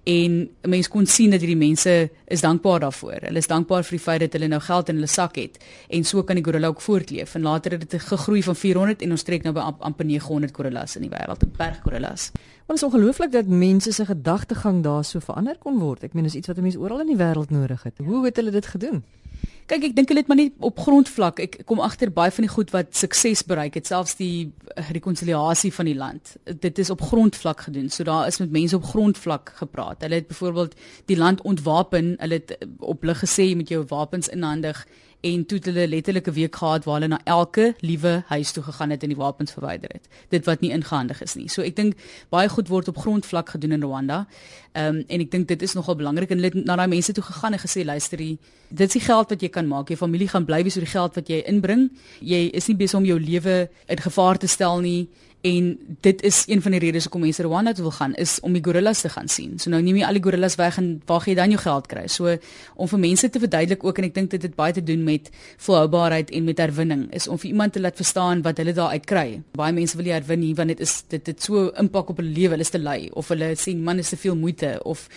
En 0.04 0.50
'n 0.64 0.70
mens 0.70 0.88
kon 0.88 1.06
sien 1.06 1.32
dat 1.32 1.40
hierdie 1.40 1.58
mense 1.58 2.10
is 2.28 2.42
dankbaar 2.42 2.80
daarvoor. 2.80 3.20
Hulle 3.22 3.38
is 3.38 3.48
dankbaar 3.48 3.84
vir 3.84 3.98
die 3.98 4.04
feit 4.04 4.20
dat 4.20 4.34
hulle 4.34 4.48
nou 4.48 4.60
geld 4.60 4.90
in 4.90 4.96
hulle 4.96 5.08
sak 5.08 5.36
het 5.36 5.58
en 5.90 6.04
so 6.04 6.24
kan 6.24 6.36
die 6.36 6.44
gorilla 6.44 6.68
ook 6.68 6.82
voortleef. 6.82 7.36
En 7.36 7.42
later 7.42 7.72
het 7.72 7.90
dit 7.90 8.02
gegroei 8.02 8.44
van 8.44 8.56
400 8.56 9.02
en 9.02 9.12
ons 9.12 9.24
trek 9.24 9.44
nou 9.44 9.54
by 9.54 9.62
amper 9.80 10.06
900 10.06 10.56
gorillas 10.56 10.96
in 10.96 11.02
die 11.02 11.10
wêreld, 11.10 11.44
'n 11.44 11.52
berg 11.58 11.82
gorillas. 11.84 12.32
Want 12.72 12.84
is 12.84 12.90
ongelooflik 12.90 13.32
dat 13.32 13.48
mense 13.48 13.92
se 13.92 14.06
gedagtegang 14.06 14.84
daar 14.84 15.04
so 15.04 15.20
verander 15.20 15.58
kon 15.60 15.80
word. 15.80 16.06
Ek 16.08 16.14
meen 16.16 16.24
dis 16.24 16.38
iets 16.40 16.48
wat 16.48 16.62
mense 16.64 16.80
oral 16.80 17.02
in 17.04 17.10
die 17.12 17.18
wêreld 17.20 17.50
nodig 17.52 17.84
het. 17.84 17.98
Hoe 18.00 18.22
het 18.24 18.40
hulle 18.40 18.54
dit 18.56 18.66
gedoen? 18.66 19.02
Kyk, 19.68 19.90
ek 19.90 19.98
dink 19.98 20.08
hulle 20.08 20.22
het 20.24 20.30
maar 20.32 20.40
net 20.40 20.64
op 20.64 20.80
grondvlak. 20.80 21.42
Ek 21.44 21.58
kom 21.68 21.84
agter 21.84 22.14
baie 22.16 22.32
van 22.32 22.48
die 22.48 22.54
goed 22.54 22.72
wat 22.72 22.96
sukses 22.96 23.44
bereik 23.44 23.76
het, 23.76 23.92
selfs 23.92 24.16
die 24.22 24.54
eh, 24.78 24.88
rekonsiliasie 24.96 25.74
van 25.76 25.92
die 25.92 25.98
land. 26.00 26.38
Dit 26.64 26.80
is 26.80 26.94
op 26.96 27.04
grondvlak 27.12 27.68
gedoen. 27.68 27.92
So 27.92 28.08
daar 28.08 28.32
is 28.32 28.40
met 28.40 28.56
mense 28.56 28.80
op 28.80 28.88
grondvlak 28.88 29.52
gepraat. 29.60 30.08
Hulle 30.08 30.22
het 30.22 30.32
byvoorbeeld 30.32 30.80
die 31.12 31.20
land 31.20 31.44
ontwapen. 31.44 32.16
Hulle 32.24 32.40
het 32.40 32.56
eh, 32.56 32.72
op 32.80 33.04
lig 33.04 33.20
gesê 33.20 33.52
jy 33.52 33.60
moet 33.60 33.76
jou 33.76 33.84
wapens 33.92 34.32
inhandig 34.32 34.86
en 35.22 35.46
toe 35.46 35.58
het 35.58 35.68
hulle 35.70 35.88
letterlik 35.88 36.28
'n 36.28 36.34
week 36.34 36.56
gehad 36.56 36.84
waar 36.84 36.96
hulle 37.00 37.08
na 37.08 37.20
elke 37.24 37.76
liewe 37.80 38.24
huis 38.28 38.52
toe 38.52 38.64
gegaan 38.64 38.90
het 38.90 39.04
en 39.04 39.10
die 39.10 39.18
wapens 39.18 39.52
verwyder 39.52 39.90
het. 39.94 40.08
Dit 40.30 40.46
wat 40.46 40.60
nie 40.60 40.72
ingehandig 40.72 41.22
is 41.22 41.36
nie. 41.36 41.50
So 41.50 41.62
ek 41.62 41.76
dink 41.76 41.94
baie 42.30 42.50
goed 42.50 42.68
word 42.68 42.88
op 42.88 42.98
grondvlak 42.98 43.50
gedoen 43.50 43.72
in 43.72 43.84
Rwanda. 43.84 44.28
Ehm 44.72 44.96
um, 44.96 45.04
en 45.08 45.20
ek 45.20 45.32
dink 45.32 45.48
dit 45.48 45.62
is 45.62 45.74
nogal 45.74 45.96
belangrik 45.96 46.30
en 46.30 46.38
hulle 46.38 46.52
het 46.54 46.66
na 46.66 46.76
daai 46.76 46.88
mense 46.88 47.14
toe 47.14 47.24
gegaan 47.24 47.54
en 47.54 47.60
gesê 47.60 47.86
luister 47.86 48.20
hier, 48.20 48.38
dit 48.70 48.88
is 48.88 48.94
die 48.94 49.02
geld 49.02 49.30
wat 49.30 49.42
jy 49.42 49.50
kan 49.50 49.68
maak. 49.68 49.88
Jou 49.88 49.98
familie 49.98 50.28
gaan 50.28 50.46
bly 50.46 50.64
wees 50.64 50.76
oor 50.76 50.86
die 50.86 50.92
geld 50.92 51.16
wat 51.16 51.28
jy 51.28 51.44
inbring. 51.46 51.92
Jy 52.20 52.50
is 52.54 52.68
nie 52.68 52.76
besig 52.76 53.00
om 53.00 53.06
jou 53.06 53.20
lewe 53.20 53.70
in 53.88 53.98
gevaar 53.98 54.38
te 54.38 54.48
stel 54.48 54.80
nie 54.80 55.08
en 55.42 55.80
dit 56.06 56.22
is 56.22 56.44
een 56.48 56.62
van 56.62 56.76
die 56.76 56.80
redes 56.80 57.08
hoekom 57.08 57.24
mense 57.26 57.44
Rwanda 57.44 57.74
toe 57.74 57.84
wil 57.88 57.96
gaan 57.96 58.14
is 58.22 58.40
om 58.46 58.54
die 58.54 58.62
gorillas 58.64 59.02
te 59.02 59.10
gaan 59.10 59.28
sien. 59.28 59.58
So 59.60 59.72
nou 59.74 59.82
neem 59.82 59.98
jy 60.02 60.06
al 60.06 60.18
die 60.20 60.24
gorillas 60.24 60.56
weg 60.60 60.78
en 60.78 60.92
waar 61.10 61.24
gaan 61.24 61.34
jy 61.34 61.38
dan 61.40 61.56
jou 61.56 61.62
geld 61.64 61.88
kry? 61.90 62.06
So 62.08 62.36
om 62.76 62.90
vir 62.92 63.02
mense 63.02 63.30
te 63.30 63.42
verduidelik 63.42 63.84
ook 63.84 64.02
en 64.02 64.10
ek 64.10 64.16
dink 64.16 64.32
dit 64.36 64.46
het 64.46 64.56
baie 64.56 64.74
te 64.74 64.84
doen 64.86 65.04
met 65.04 65.32
volhoubaarheid 65.66 66.32
en 66.38 66.46
met 66.50 66.62
herwinning 66.62 67.08
is 67.18 67.28
om 67.28 67.42
vir 67.42 67.52
iemand 67.52 67.74
te 67.74 67.82
laat 67.82 67.98
verstaan 67.98 68.44
wat 68.46 68.62
hulle 68.62 68.74
daar 68.78 68.94
uit 68.94 69.06
kry. 69.10 69.28
Baie 69.58 69.74
mense 69.74 69.98
wil 69.98 70.10
nie 70.10 70.16
herwin 70.16 70.44
nie 70.46 70.54
want 70.58 70.76
dit 70.76 70.84
is 70.86 71.02
dit 71.10 71.34
het 71.34 71.42
so 71.42 71.70
impak 71.82 72.14
op 72.14 72.22
hulle 72.22 72.34
lewe, 72.34 72.56
hulle 72.56 72.68
is 72.68 72.74
te 72.74 72.82
lui 72.82 73.10
of 73.18 73.34
hulle 73.34 73.56
sien 73.58 73.82
man 73.84 74.00
is 74.00 74.14
te 74.14 74.20
veel 74.22 74.38
moeite 74.38 74.78
of 74.86 75.08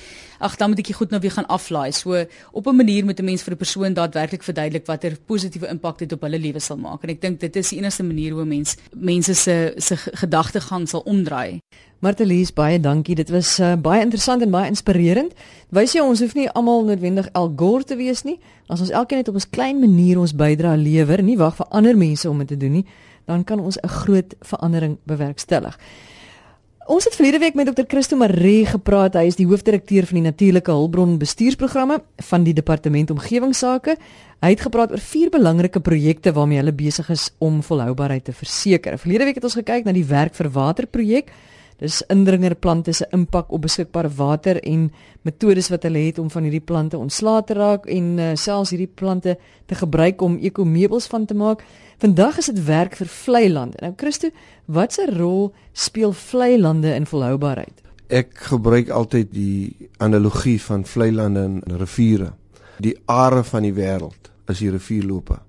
ag 0.45 0.57
dan 0.61 0.73
moet 0.73 0.83
ek 0.83 0.93
goed 0.97 1.13
nou 1.13 1.21
weer 1.21 1.33
gaan 1.37 1.49
aflaai. 1.53 1.93
So 1.93 2.25
op 2.53 2.67
'n 2.67 2.77
manier 2.77 3.05
moet 3.05 3.21
'n 3.21 3.25
mens 3.25 3.43
vir 3.43 3.55
'n 3.55 3.57
persoon 3.57 3.93
daadwerklik 3.95 4.43
verduidelik 4.43 4.87
watter 4.87 5.17
positiewe 5.27 5.69
impak 5.69 5.99
dit 5.99 6.13
op 6.13 6.21
hulle 6.21 6.39
lewe 6.39 6.61
sal 6.61 6.77
maak. 6.77 7.03
En 7.03 7.11
ek 7.11 7.21
dink 7.21 7.41
dit 7.41 7.57
is 7.57 7.69
die 7.69 7.79
enigste 7.79 8.03
manier 8.03 8.33
hoe 8.33 8.45
mense 8.45 8.77
mense 8.93 9.35
se 9.35 9.75
se 9.77 9.97
gedagtegang 10.15 10.89
sal 10.89 11.03
omdraai. 11.05 11.61
Martelies, 12.05 12.53
baie 12.53 12.81
dankie. 12.81 13.15
Dit 13.17 13.31
was 13.33 13.59
uh, 13.61 13.75
baie 13.81 14.03
interessant 14.05 14.43
en 14.43 14.51
baie 14.53 14.69
inspirerend. 14.69 15.33
Wys 15.73 15.95
jy 15.97 16.03
ons 16.05 16.21
hoef 16.21 16.35
nie 16.37 16.49
almal 16.53 16.85
noodwendig 16.85 17.31
Al 17.33 17.53
Gore 17.57 17.85
te 17.85 17.97
wees 17.97 18.23
nie. 18.29 18.39
As 18.69 18.81
ons 18.85 18.93
elkeen 18.93 19.23
net 19.23 19.29
op 19.29 19.37
'n 19.41 19.51
klein 19.51 19.81
manier 19.81 20.19
ons 20.19 20.35
bydrae 20.37 20.77
lewer, 20.77 21.23
nie 21.23 21.39
wag 21.39 21.57
vir 21.57 21.67
ander 21.71 21.97
mense 21.97 22.29
om 22.29 22.39
dit 22.39 22.49
te 22.49 22.57
doen 22.57 22.73
nie, 22.73 22.87
dan 23.25 23.45
kan 23.45 23.61
ons 23.61 23.79
'n 23.81 23.89
groot 23.89 24.35
verandering 24.41 24.99
bewerkstellig. 25.05 25.79
Ons 26.85 27.07
het 27.09 27.15
verlede 27.17 27.39
week 27.41 27.55
met 27.57 27.71
Dr. 27.71 27.87
Christo 27.89 28.17
Maree 28.21 28.67
gepraat. 28.69 29.15
Hy 29.17 29.31
is 29.31 29.39
die 29.39 29.47
hoofdirekteur 29.49 30.05
van 30.05 30.19
die 30.19 30.25
Natuurlike 30.27 30.69
Hulpbron 30.69 31.15
Bestuursprogramme 31.17 31.97
van 32.27 32.45
die 32.45 32.53
Departement 32.53 33.09
Omgewingsake. 33.15 33.95
Hy 34.45 34.51
het 34.53 34.67
gepraat 34.67 34.93
oor 34.93 35.01
vier 35.01 35.31
belangrike 35.33 35.81
projekte 35.81 36.35
waarmee 36.37 36.61
hulle 36.61 36.75
besig 36.77 37.09
is 37.15 37.31
om 37.41 37.63
volhoubaarheid 37.65 38.27
te 38.29 38.37
verseker. 38.37 38.99
Verlede 39.01 39.31
week 39.31 39.41
het 39.41 39.49
ons 39.49 39.57
gekyk 39.57 39.89
na 39.89 39.97
die 39.97 40.05
werk 40.05 40.37
vir 40.37 40.51
water 40.53 40.85
projek. 40.85 41.33
Dis 41.83 42.03
indringerplante 42.07 42.93
se 42.95 43.07
impak 43.11 43.51
op 43.53 43.65
beskikbare 43.67 44.09
water 44.15 44.61
en 44.63 44.87
metodes 45.27 45.69
wat 45.73 45.83
hulle 45.83 46.05
het 46.07 46.21
om 46.23 46.29
van 46.31 46.47
hierdie 46.47 46.63
plante 46.63 46.99
ontslae 46.99 47.43
te 47.45 47.57
raak 47.59 47.89
en 47.91 48.13
uh, 48.19 48.29
selfs 48.39 48.71
hierdie 48.71 48.91
plante 48.95 49.35
te 49.67 49.75
gebruik 49.75 50.23
om 50.23 50.37
ekomeubels 50.39 51.09
van 51.11 51.27
te 51.27 51.35
maak. 51.35 51.65
Vandag 51.99 52.39
is 52.39 52.53
dit 52.53 52.63
werk 52.69 52.95
vir 53.01 53.11
vlei 53.11 53.49
lande. 53.51 53.81
Nou 53.83 53.93
Christo, 53.99 54.31
watse 54.67 55.09
rol 55.11 55.51
speel 55.73 56.15
vlei 56.15 56.55
lande 56.61 56.95
in 56.95 57.11
volhoubaarheid? 57.11 57.83
Ek 58.15 58.31
gebruik 58.53 58.93
altyd 58.95 59.35
die 59.35 59.91
analogie 59.99 60.61
van 60.63 60.87
vlei 60.87 61.11
lande 61.11 61.43
en 61.49 61.79
riviere. 61.81 62.31
Die 62.79 62.95
are 63.11 63.43
van 63.43 63.67
die 63.67 63.75
wêreld 63.75 64.31
is 64.51 64.61
die 64.63 64.71
rivierloope. 64.71 65.41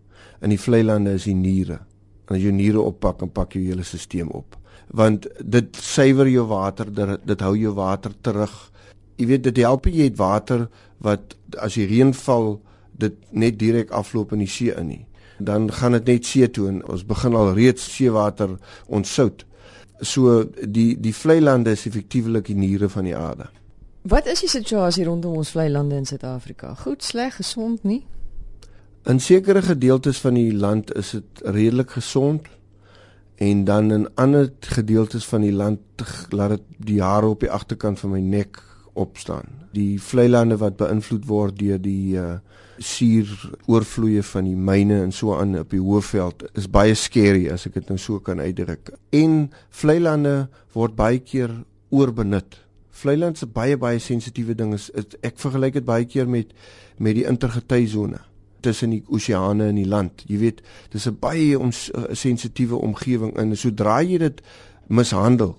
In 0.41 0.49
die 0.49 0.61
vlei 0.61 0.81
lande 0.85 1.13
is 1.19 1.29
die 1.29 1.37
niere. 1.37 1.83
En 2.25 2.39
as 2.39 2.41
jy 2.41 2.53
niere 2.55 2.81
oppak, 2.81 3.19
dan 3.21 3.29
pak 3.29 3.53
jy 3.53 3.67
jou 3.67 3.75
hele 3.75 3.85
stelsel 3.85 4.31
op 4.33 4.57
want 4.87 5.27
dit 5.39 5.77
suiwer 5.81 6.27
jou 6.29 6.45
water 6.47 6.93
dit, 6.93 7.17
dit 7.25 7.41
hou 7.41 7.55
jou 7.57 7.73
water 7.73 8.11
terug 8.21 8.53
jy 9.15 9.27
weet 9.27 9.43
dit 9.43 9.57
help 9.63 9.85
jy 9.85 10.09
het 10.09 10.17
water 10.17 10.67
wat 10.97 11.35
as 11.57 11.77
die 11.79 11.87
reën 11.89 12.13
val 12.13 12.55
dit 12.95 13.15
net 13.31 13.59
direk 13.59 13.91
afloop 13.91 14.31
in 14.33 14.45
die 14.45 14.51
see 14.51 14.71
in 14.75 14.87
nie 14.87 15.05
dan 15.37 15.71
gaan 15.71 15.91
dit 15.91 16.05
net 16.05 16.25
see 16.25 16.49
toe 16.49 16.67
en 16.67 16.81
ons 16.87 17.05
begin 17.05 17.35
al 17.35 17.53
reeds 17.53 17.95
seewater 17.95 18.57
ontsout. 18.87 19.45
So 19.99 20.43
die 20.61 20.95
die 20.99 21.13
vlei 21.15 21.41
lande 21.41 21.71
is 21.71 21.85
effektiewelik 21.85 22.47
die 22.47 22.55
niere 22.55 22.89
van 22.89 23.03
die 23.03 23.15
aarde. 23.15 23.49
Wat 24.01 24.27
is 24.27 24.43
die 24.45 24.49
situasie 24.49 25.05
rondom 25.05 25.35
ons 25.35 25.51
vlei 25.55 25.69
lande 25.69 25.95
in 25.95 26.05
Suid-Afrika? 26.05 26.75
Goed, 26.75 27.03
sleg, 27.03 27.35
gesond 27.35 27.83
nie? 27.83 28.03
In 29.05 29.19
sekere 29.19 29.61
gedeeltes 29.61 30.19
van 30.21 30.37
die 30.37 30.53
land 30.53 30.93
is 30.93 31.11
dit 31.11 31.41
redelik 31.43 31.89
gesond 31.97 32.47
en 33.35 33.63
dan 33.63 33.91
in 33.91 34.07
ander 34.15 34.51
gedeeltes 34.59 35.25
van 35.25 35.41
die 35.41 35.53
land 35.53 35.79
laat 36.29 36.49
dit 36.55 36.61
die 36.77 37.01
hare 37.01 37.33
op 37.33 37.43
die 37.43 37.51
agterkant 37.51 37.99
van 37.99 38.15
my 38.15 38.19
nek 38.19 38.61
opstaan. 38.93 39.47
Die 39.75 39.99
vlei 40.01 40.29
lande 40.29 40.57
wat 40.57 40.77
beïnvloed 40.79 41.25
word 41.27 41.59
deur 41.59 41.81
die 41.81 42.15
uh 42.19 42.37
suur 42.75 43.29
oorvloeie 43.71 44.19
van 44.27 44.43
die 44.43 44.57
myne 44.59 44.97
en 45.05 45.13
so 45.15 45.37
aan 45.39 45.53
op 45.61 45.69
die 45.71 45.79
hoofveld 45.79 46.43
is 46.59 46.65
baie 46.67 46.91
skerry 46.99 47.45
as 47.47 47.63
ek 47.69 47.77
dit 47.77 47.87
nou 47.87 47.95
so 47.95 48.19
kan 48.19 48.41
uitdruk. 48.43 48.91
En 49.15 49.45
vlei 49.71 49.95
lande 50.01 50.49
word 50.75 50.97
baie 50.99 51.21
keer 51.23 51.53
oorbenut. 51.95 52.59
Vlei 52.91 53.15
land 53.15 53.39
se 53.39 53.47
baie 53.47 53.77
baie 53.79 53.99
sensitiewe 54.03 54.57
ding 54.59 54.73
is 54.75 54.89
ek 55.23 55.39
vergelyk 55.39 55.79
dit 55.79 55.87
baie 55.87 56.03
keer 56.03 56.27
met 56.27 56.51
met 56.99 57.15
die 57.15 57.27
intergetyzone 57.27 58.19
tussen 58.65 58.95
die 58.95 59.03
oseane 59.07 59.69
en 59.71 59.79
die 59.79 59.87
land. 59.89 60.23
Jy 60.27 60.39
weet, 60.41 60.63
dis 60.93 61.07
'n 61.07 61.17
baie 61.21 61.59
ons 61.59 61.89
uh, 61.91 62.09
sensitiewe 62.11 62.79
omgewing 62.81 63.35
en 63.37 63.55
sodra 63.57 64.01
jy 64.01 64.17
dit 64.17 64.41
mishandel, 64.87 65.55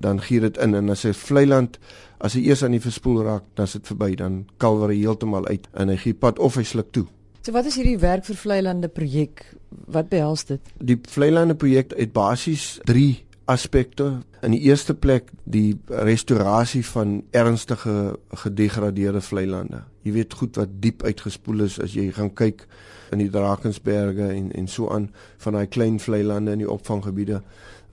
dan 0.00 0.20
gee 0.22 0.40
dit 0.40 0.56
in 0.56 0.74
en 0.74 0.90
as 0.90 1.04
'n 1.04 1.14
vlei 1.14 1.46
land 1.46 1.78
as 2.20 2.34
hy 2.34 2.42
eers 2.48 2.64
aan 2.64 2.74
die 2.74 2.82
verspoel 2.82 3.22
raak, 3.22 3.44
dan 3.54 3.68
is 3.68 3.72
dit 3.72 3.86
verby, 3.86 4.14
dan 4.18 4.46
kalwer 4.58 4.90
hy 4.90 4.98
heeltemal 4.98 5.46
uit 5.46 5.68
en 5.74 5.88
hy 5.88 5.96
gee 5.96 6.14
pad 6.14 6.38
of 6.38 6.56
hy 6.58 6.64
sluk 6.66 6.90
toe. 6.92 7.06
So 7.42 7.54
wat 7.54 7.68
is 7.70 7.78
hierdie 7.78 7.98
werk 8.02 8.26
vir 8.26 8.36
vlei 8.36 8.62
lande 8.62 8.88
projek? 8.88 9.44
Wat 9.86 10.08
behels 10.10 10.44
dit? 10.44 10.60
Die 10.82 10.98
vlei 11.08 11.30
lande 11.30 11.54
projek 11.54 11.94
het 11.96 12.12
basies 12.12 12.80
3 12.84 13.27
aspekte. 13.48 14.20
In 14.44 14.52
die 14.52 14.60
eerste 14.68 14.94
plek 14.94 15.30
die 15.44 15.78
restaurasie 15.86 16.84
van 16.86 17.22
ernstige 17.30 18.18
gedegradeerde 18.44 19.20
vlei 19.24 19.46
lande. 19.48 19.82
Jy 20.04 20.12
weet 20.12 20.34
goed 20.40 20.60
wat 20.60 20.78
diep 20.82 21.02
uitgespoel 21.02 21.64
is 21.64 21.78
as 21.80 21.96
jy 21.96 22.10
gaan 22.12 22.32
kyk 22.36 22.66
in 23.12 23.22
die 23.22 23.30
Drakensberge 23.32 24.28
en 24.32 24.50
en 24.52 24.68
so 24.68 24.90
aan 24.92 25.08
van 25.44 25.56
daai 25.56 25.66
klein 25.66 25.96
vlei 26.00 26.22
lande 26.24 26.52
in 26.52 26.64
die 26.64 26.70
opvanggebiede 26.70 27.40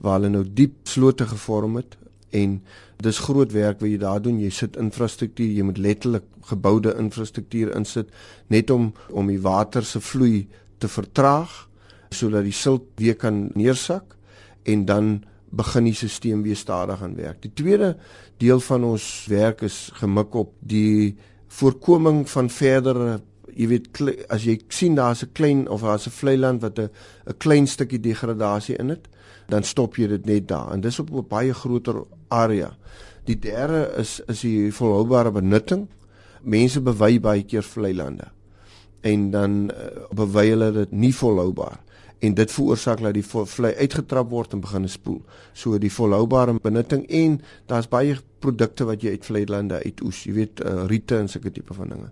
waar 0.04 0.18
hulle 0.18 0.32
nou 0.34 0.44
diep 0.44 0.84
slote 0.88 1.26
gevorm 1.30 1.78
het 1.80 1.96
en 2.36 2.58
dis 3.00 3.20
groot 3.24 3.52
werk 3.52 3.80
wat 3.80 3.90
jy 3.90 4.00
daar 4.02 4.20
doen 4.22 4.40
jy 4.40 4.50
sit 4.52 4.76
infrastruktuur 4.80 5.54
jy 5.56 5.64
moet 5.64 5.80
letterlik 5.80 6.26
geboude 6.50 6.92
infrastruktuur 7.00 7.72
insit 7.76 8.12
net 8.52 8.70
om 8.70 8.90
om 9.08 9.32
die 9.32 9.40
water 9.40 9.84
se 9.84 10.00
vloei 10.00 10.46
te 10.78 10.88
vertraag 10.88 11.62
sodat 12.10 12.44
die 12.44 12.54
silt 12.54 12.92
weer 13.00 13.16
kan 13.16 13.48
neersak 13.54 14.16
en 14.64 14.84
dan 14.84 15.16
begin 15.50 15.84
die 15.84 15.94
stelsel 15.94 16.42
weer 16.42 16.56
stadig 16.56 17.02
aan 17.02 17.16
werk. 17.16 17.42
Die 17.42 17.52
tweede 17.54 17.96
deel 18.38 18.60
van 18.60 18.84
ons 18.84 19.26
werk 19.28 19.62
is 19.62 19.90
gemik 19.94 20.34
op 20.34 20.52
die 20.60 21.16
voorkoming 21.48 22.28
van 22.28 22.50
verdere 22.50 23.20
jy 23.56 23.66
weet 23.70 24.00
as 24.28 24.44
jy 24.44 24.58
sien 24.68 24.96
daar's 24.98 25.22
'n 25.22 25.32
klein 25.32 25.68
of 25.68 25.80
daar's 25.80 26.06
'n 26.06 26.10
vlei 26.10 26.36
land 26.36 26.62
wat 26.62 26.78
'n 26.78 26.90
'n 27.26 27.36
klein 27.38 27.66
stukkie 27.66 28.00
degradasie 28.00 28.76
in 28.76 28.88
het, 28.88 29.08
dan 29.48 29.62
stop 29.62 29.96
jy 29.96 30.06
dit 30.06 30.26
net 30.26 30.48
daar 30.48 30.72
en 30.72 30.80
dis 30.80 30.98
op 30.98 31.10
'n 31.10 31.26
baie 31.28 31.54
groter 31.54 32.04
area. 32.28 32.76
Die 33.24 33.38
derde 33.38 33.92
is 33.96 34.20
is 34.28 34.40
die 34.40 34.72
volhoubare 34.72 35.30
benutting. 35.30 35.88
Mense 36.42 36.80
bewy 36.80 37.20
baie 37.20 37.42
keer 37.42 37.62
vlei 37.62 37.94
lande 37.94 38.36
en 39.00 39.30
dan 39.30 39.70
uh, 39.70 40.06
bewy 40.14 40.48
hulle 40.48 40.72
dit 40.72 40.92
nie 40.92 41.14
volhoubaar 41.14 41.80
en 42.18 42.34
dit 42.34 42.52
veroorsaak 42.52 43.02
dat 43.04 43.14
die 43.14 43.24
vlei 43.26 43.74
uitgetrap 43.76 44.30
word 44.30 44.52
en 44.56 44.60
begin 44.64 44.88
spoel. 44.88 45.20
So 45.52 45.78
die 45.78 45.92
volhoubare 45.92 46.56
benutting 46.62 47.04
en 47.12 47.40
daar's 47.66 47.88
baie 47.88 48.16
produkte 48.40 48.86
wat 48.88 49.02
jy 49.02 49.16
uit 49.16 49.24
vlei 49.26 49.44
lande 49.48 49.80
uit 49.84 50.02
oes, 50.04 50.24
jy 50.24 50.36
weet 50.36 50.62
uh, 50.64 50.84
riete 50.90 51.18
en 51.18 51.28
sulke 51.28 51.52
tipe 51.52 51.74
van 51.74 51.92
dinge. 51.92 52.10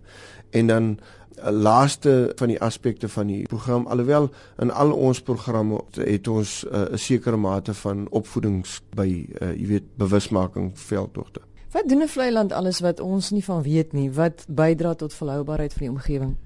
En 0.51 0.67
dan 0.67 0.91
uh, 0.99 1.51
laaste 1.51 2.33
van 2.37 2.53
die 2.53 2.61
aspekte 2.61 3.09
van 3.09 3.33
die 3.33 3.43
program 3.49 3.87
alhoewel 3.87 4.31
in 4.63 4.71
al 4.71 4.93
ons 4.93 5.23
programme 5.23 5.81
het 5.97 6.29
ons 6.29 6.65
uh, 6.65 6.71
'n 6.71 6.93
uh, 6.93 6.99
sekere 6.99 7.37
mate 7.37 7.75
van 7.75 8.07
opvoedings 8.11 8.81
by 8.95 9.09
uh, 9.41 9.53
jy 9.57 9.67
weet 9.67 9.97
bewusmaking 9.97 10.73
veldtogte. 10.75 11.41
Wat 11.73 11.89
doen 11.89 12.03
'n 12.03 12.09
vlei 12.09 12.33
land 12.33 12.53
alles 12.53 12.81
wat 12.81 13.01
ons 13.01 13.31
nie 13.31 13.45
van 13.45 13.63
weet 13.63 13.93
nie 13.93 14.11
wat 14.13 14.45
bydra 14.49 14.95
tot 14.95 15.15
volhoubaarheid 15.15 15.73
van 15.73 15.81
die 15.81 15.91
omgewing? 15.91 16.37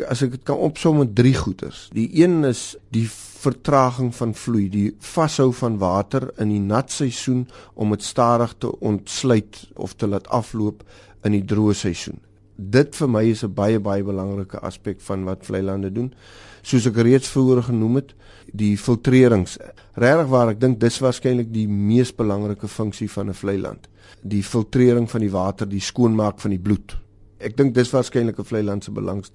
As 0.00 0.22
ek 0.24 0.30
dit 0.36 0.42
kan 0.48 0.56
opsom 0.56 0.98
met 1.02 1.14
drie 1.14 1.34
goeters. 1.36 1.88
Die 1.92 2.08
een 2.22 2.44
is 2.48 2.76
die 2.94 3.06
vertraging 3.42 4.12
van 4.14 4.34
vloei, 4.38 4.68
die 4.70 4.90
vashou 5.02 5.50
van 5.58 5.78
water 5.82 6.30
in 6.40 6.52
die 6.52 6.62
nat 6.62 6.92
seisoen 6.94 7.46
om 7.74 7.90
dit 7.94 8.02
stadig 8.02 8.54
te 8.58 8.70
ontsluit 8.80 9.64
of 9.74 9.96
te 9.98 10.06
laat 10.06 10.28
afloop 10.28 10.84
in 11.26 11.36
die 11.36 11.44
droë 11.44 11.74
seisoen. 11.74 12.20
Dit 12.56 12.96
vir 12.96 13.08
my 13.08 13.24
is 13.30 13.42
'n 13.44 13.54
baie 13.54 13.80
baie 13.80 14.04
belangrike 14.04 14.60
aspek 14.60 15.00
van 15.00 15.24
wat 15.24 15.46
vlei 15.46 15.62
lande 15.62 15.90
doen. 15.90 16.14
Soos 16.62 16.86
ek 16.86 16.96
reeds 16.96 17.28
vroeër 17.28 17.62
genoem 17.62 17.96
het, 17.96 18.14
die 18.52 18.76
filtrerings. 18.76 19.58
Regtig 19.94 20.28
waar 20.28 20.48
ek 20.48 20.60
dink 20.60 20.80
dis 20.80 20.98
waarskynlik 20.98 21.52
die 21.52 21.68
mees 21.68 22.12
belangrike 22.12 22.68
funksie 22.68 23.10
van 23.10 23.28
'n 23.28 23.34
vlei 23.34 23.58
land. 23.58 23.88
Die 24.22 24.42
filtrering 24.42 25.10
van 25.10 25.20
die 25.20 25.30
water, 25.30 25.68
die 25.68 25.80
skoonmaak 25.80 26.40
van 26.40 26.50
die 26.50 26.60
bloed 26.60 26.96
ek 27.42 27.56
dink 27.56 27.74
dis 27.74 27.90
waarskynlik 27.92 28.38
'n 28.38 28.44
vlei 28.44 28.62
land 28.62 28.84
se 28.84 28.90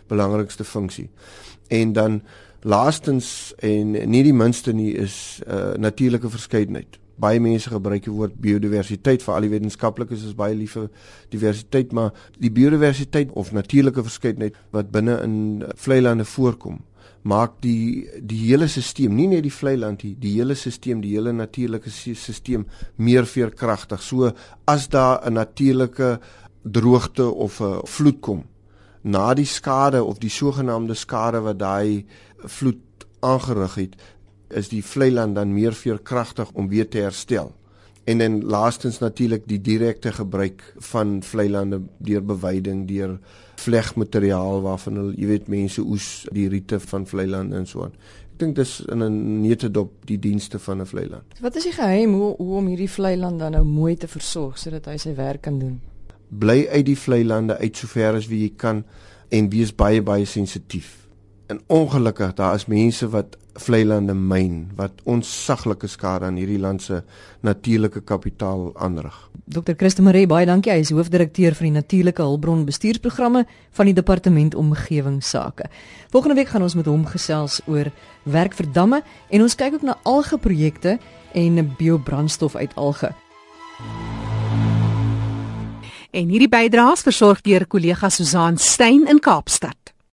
belangrikste 0.07 0.63
funksie. 0.63 1.09
En 1.69 1.93
dan 1.93 2.21
laastens 2.61 3.53
en 3.59 3.91
nie 3.91 4.23
die 4.23 4.33
minste 4.33 4.73
nie 4.73 4.93
is 4.93 5.41
uh, 5.47 5.73
natuurlike 5.77 6.29
verskeidenheid. 6.29 6.99
Baie 7.17 7.39
mense 7.39 7.69
gebruik 7.69 8.03
die 8.03 8.13
woord 8.13 8.35
biodiversiteit 8.41 9.23
vir 9.23 9.33
al 9.33 9.41
die 9.41 9.49
wetenskaplikes 9.49 10.23
is 10.23 10.35
baie 10.37 10.55
lief 10.55 10.75
vir 10.77 10.89
diversiteit, 11.29 11.91
maar 11.91 12.13
die 12.39 12.51
biodiversiteit 12.51 13.31
of 13.31 13.51
natuurlike 13.51 14.03
verskeidenheid 14.03 14.55
wat 14.71 14.91
binne 14.91 15.21
in 15.23 15.63
vlei 15.75 16.01
lande 16.01 16.25
voorkom 16.25 16.83
maak 17.27 17.57
die 17.63 18.07
die 18.23 18.39
hele 18.45 18.67
stelsel 18.71 19.11
nie 19.13 19.27
net 19.31 19.43
die 19.45 19.53
vlei 19.53 19.75
land 19.79 20.03
hier 20.05 20.17
die 20.21 20.35
hele 20.37 20.55
stelsel 20.55 21.01
die 21.03 21.15
hele 21.15 21.33
natuurlike 21.35 21.91
stelsel 21.91 22.65
meer 22.97 23.27
veerkragtig 23.27 24.03
so 24.03 24.31
as 24.65 24.87
daar 24.87 25.25
'n 25.25 25.33
natuurlike 25.33 26.19
droogte 26.71 27.25
of 27.33 27.59
'n 27.61 27.79
vloed 27.83 28.19
kom. 28.19 28.43
Na 29.01 29.33
die 29.33 29.45
skade 29.45 30.03
of 30.03 30.17
die 30.17 30.29
sogenaamde 30.29 30.93
skade 30.93 31.39
wat 31.39 31.59
daai 31.59 32.05
vloed 32.37 33.05
aangerig 33.19 33.75
het 33.75 33.95
is 34.47 34.69
die 34.69 34.83
vlei 34.83 35.11
land 35.11 35.35
dan 35.35 35.53
meer 35.53 35.73
veerkragtig 35.73 36.51
om 36.53 36.67
weer 36.67 36.87
te 36.87 36.97
herstel. 36.97 37.55
En 38.03 38.17
dan 38.17 38.45
laastens 38.45 38.99
natuurlik 38.99 39.47
die 39.47 39.61
direkte 39.61 40.11
gebruik 40.11 40.73
van 40.77 41.23
vlei 41.23 41.49
lande 41.49 41.81
deur 41.97 42.23
beweiding 42.23 42.87
deur 42.87 43.19
vlegmateriaal 43.55 44.61
waarvan 44.61 44.95
hulle 44.95 45.15
jy 45.17 45.27
weet 45.27 45.47
mense 45.47 45.81
oes 45.81 46.25
die 46.31 46.47
riete 46.47 46.79
van 46.79 47.07
vlei 47.07 47.27
lande 47.27 47.55
en 47.55 47.67
so 47.67 47.83
aan. 47.83 47.97
Ek 48.37 48.39
dink 48.39 48.55
dis 48.55 48.79
in 48.85 49.03
'n 49.03 49.41
neutedop 49.41 49.91
die 50.05 50.19
dienste 50.19 50.59
van 50.59 50.81
'n 50.81 50.85
vlei 50.85 51.09
land 51.09 51.39
wat 51.41 51.55
is 51.55 51.63
die 51.63 51.73
geheim 51.73 52.13
hoe 52.13 52.35
hoe 52.37 52.57
om 52.57 52.67
hierdie 52.67 52.89
vlei 52.89 53.17
land 53.17 53.39
dan 53.39 53.51
nou 53.51 53.63
mooi 53.63 53.95
te 53.95 54.07
versorg 54.07 54.57
sodat 54.57 54.85
hy 54.85 54.97
sy 54.97 55.15
werk 55.15 55.41
kan 55.41 55.59
doen 55.59 55.81
bly 56.29 56.67
uit 56.71 56.85
die 56.85 56.97
vlei 56.97 57.23
lande 57.25 57.57
uit 57.57 57.77
sover 57.77 58.17
as 58.19 58.27
wie 58.27 58.43
jy 58.45 58.53
kan 58.55 58.83
en 59.29 59.49
wees 59.51 59.73
baie 59.75 60.01
baie 60.01 60.25
sensitief. 60.25 61.07
En 61.47 61.61
ongelukkig 61.67 62.33
daar 62.33 62.55
is 62.55 62.67
mense 62.67 63.07
wat 63.09 63.37
vlei 63.57 63.83
lande 63.85 64.13
myn 64.13 64.67
wat 64.77 65.01
onsaglike 65.09 65.87
skade 65.89 66.27
aan 66.27 66.37
hierdie 66.37 66.59
land 66.59 66.81
se 66.81 67.01
natuurlike 67.41 68.01
kapitaal 68.01 68.71
aanrig. 68.75 69.15
Dr. 69.45 69.73
Christo 69.77 70.03
Maree, 70.03 70.27
baie 70.27 70.45
dankie. 70.45 70.71
Hy 70.73 70.83
is 70.83 70.91
hoofdirekteur 70.91 71.55
van 71.55 71.69
die 71.69 71.75
natuurlike 71.77 72.21
hulpbron 72.21 72.65
bestuursprogramme 72.67 73.45
van 73.79 73.89
die 73.89 73.95
departement 73.95 74.55
omgewingsake. 74.55 75.69
Volgende 76.11 76.35
week 76.35 76.51
gaan 76.51 76.67
ons 76.67 76.75
met 76.75 76.89
hom 76.91 77.05
gesels 77.07 77.61
oor 77.65 77.91
werk 78.23 78.57
vir 78.59 78.69
damme 78.73 79.01
en 79.29 79.47
ons 79.47 79.55
kyk 79.55 79.79
ook 79.79 79.87
na 79.87 79.97
algeprojekte 80.03 80.97
en 81.33 81.73
biobrandstof 81.79 82.55
uit 82.55 82.75
alge. 82.75 83.13
En 86.17 86.31
hierdie 86.33 86.49
bydraes 86.49 87.03
versorg 87.05 87.43
deur 87.45 87.67
kollega 87.69 88.09
Susan 88.09 88.55
Stein 88.57 89.03
in 89.05 89.19
Kaapstad. 89.21 89.96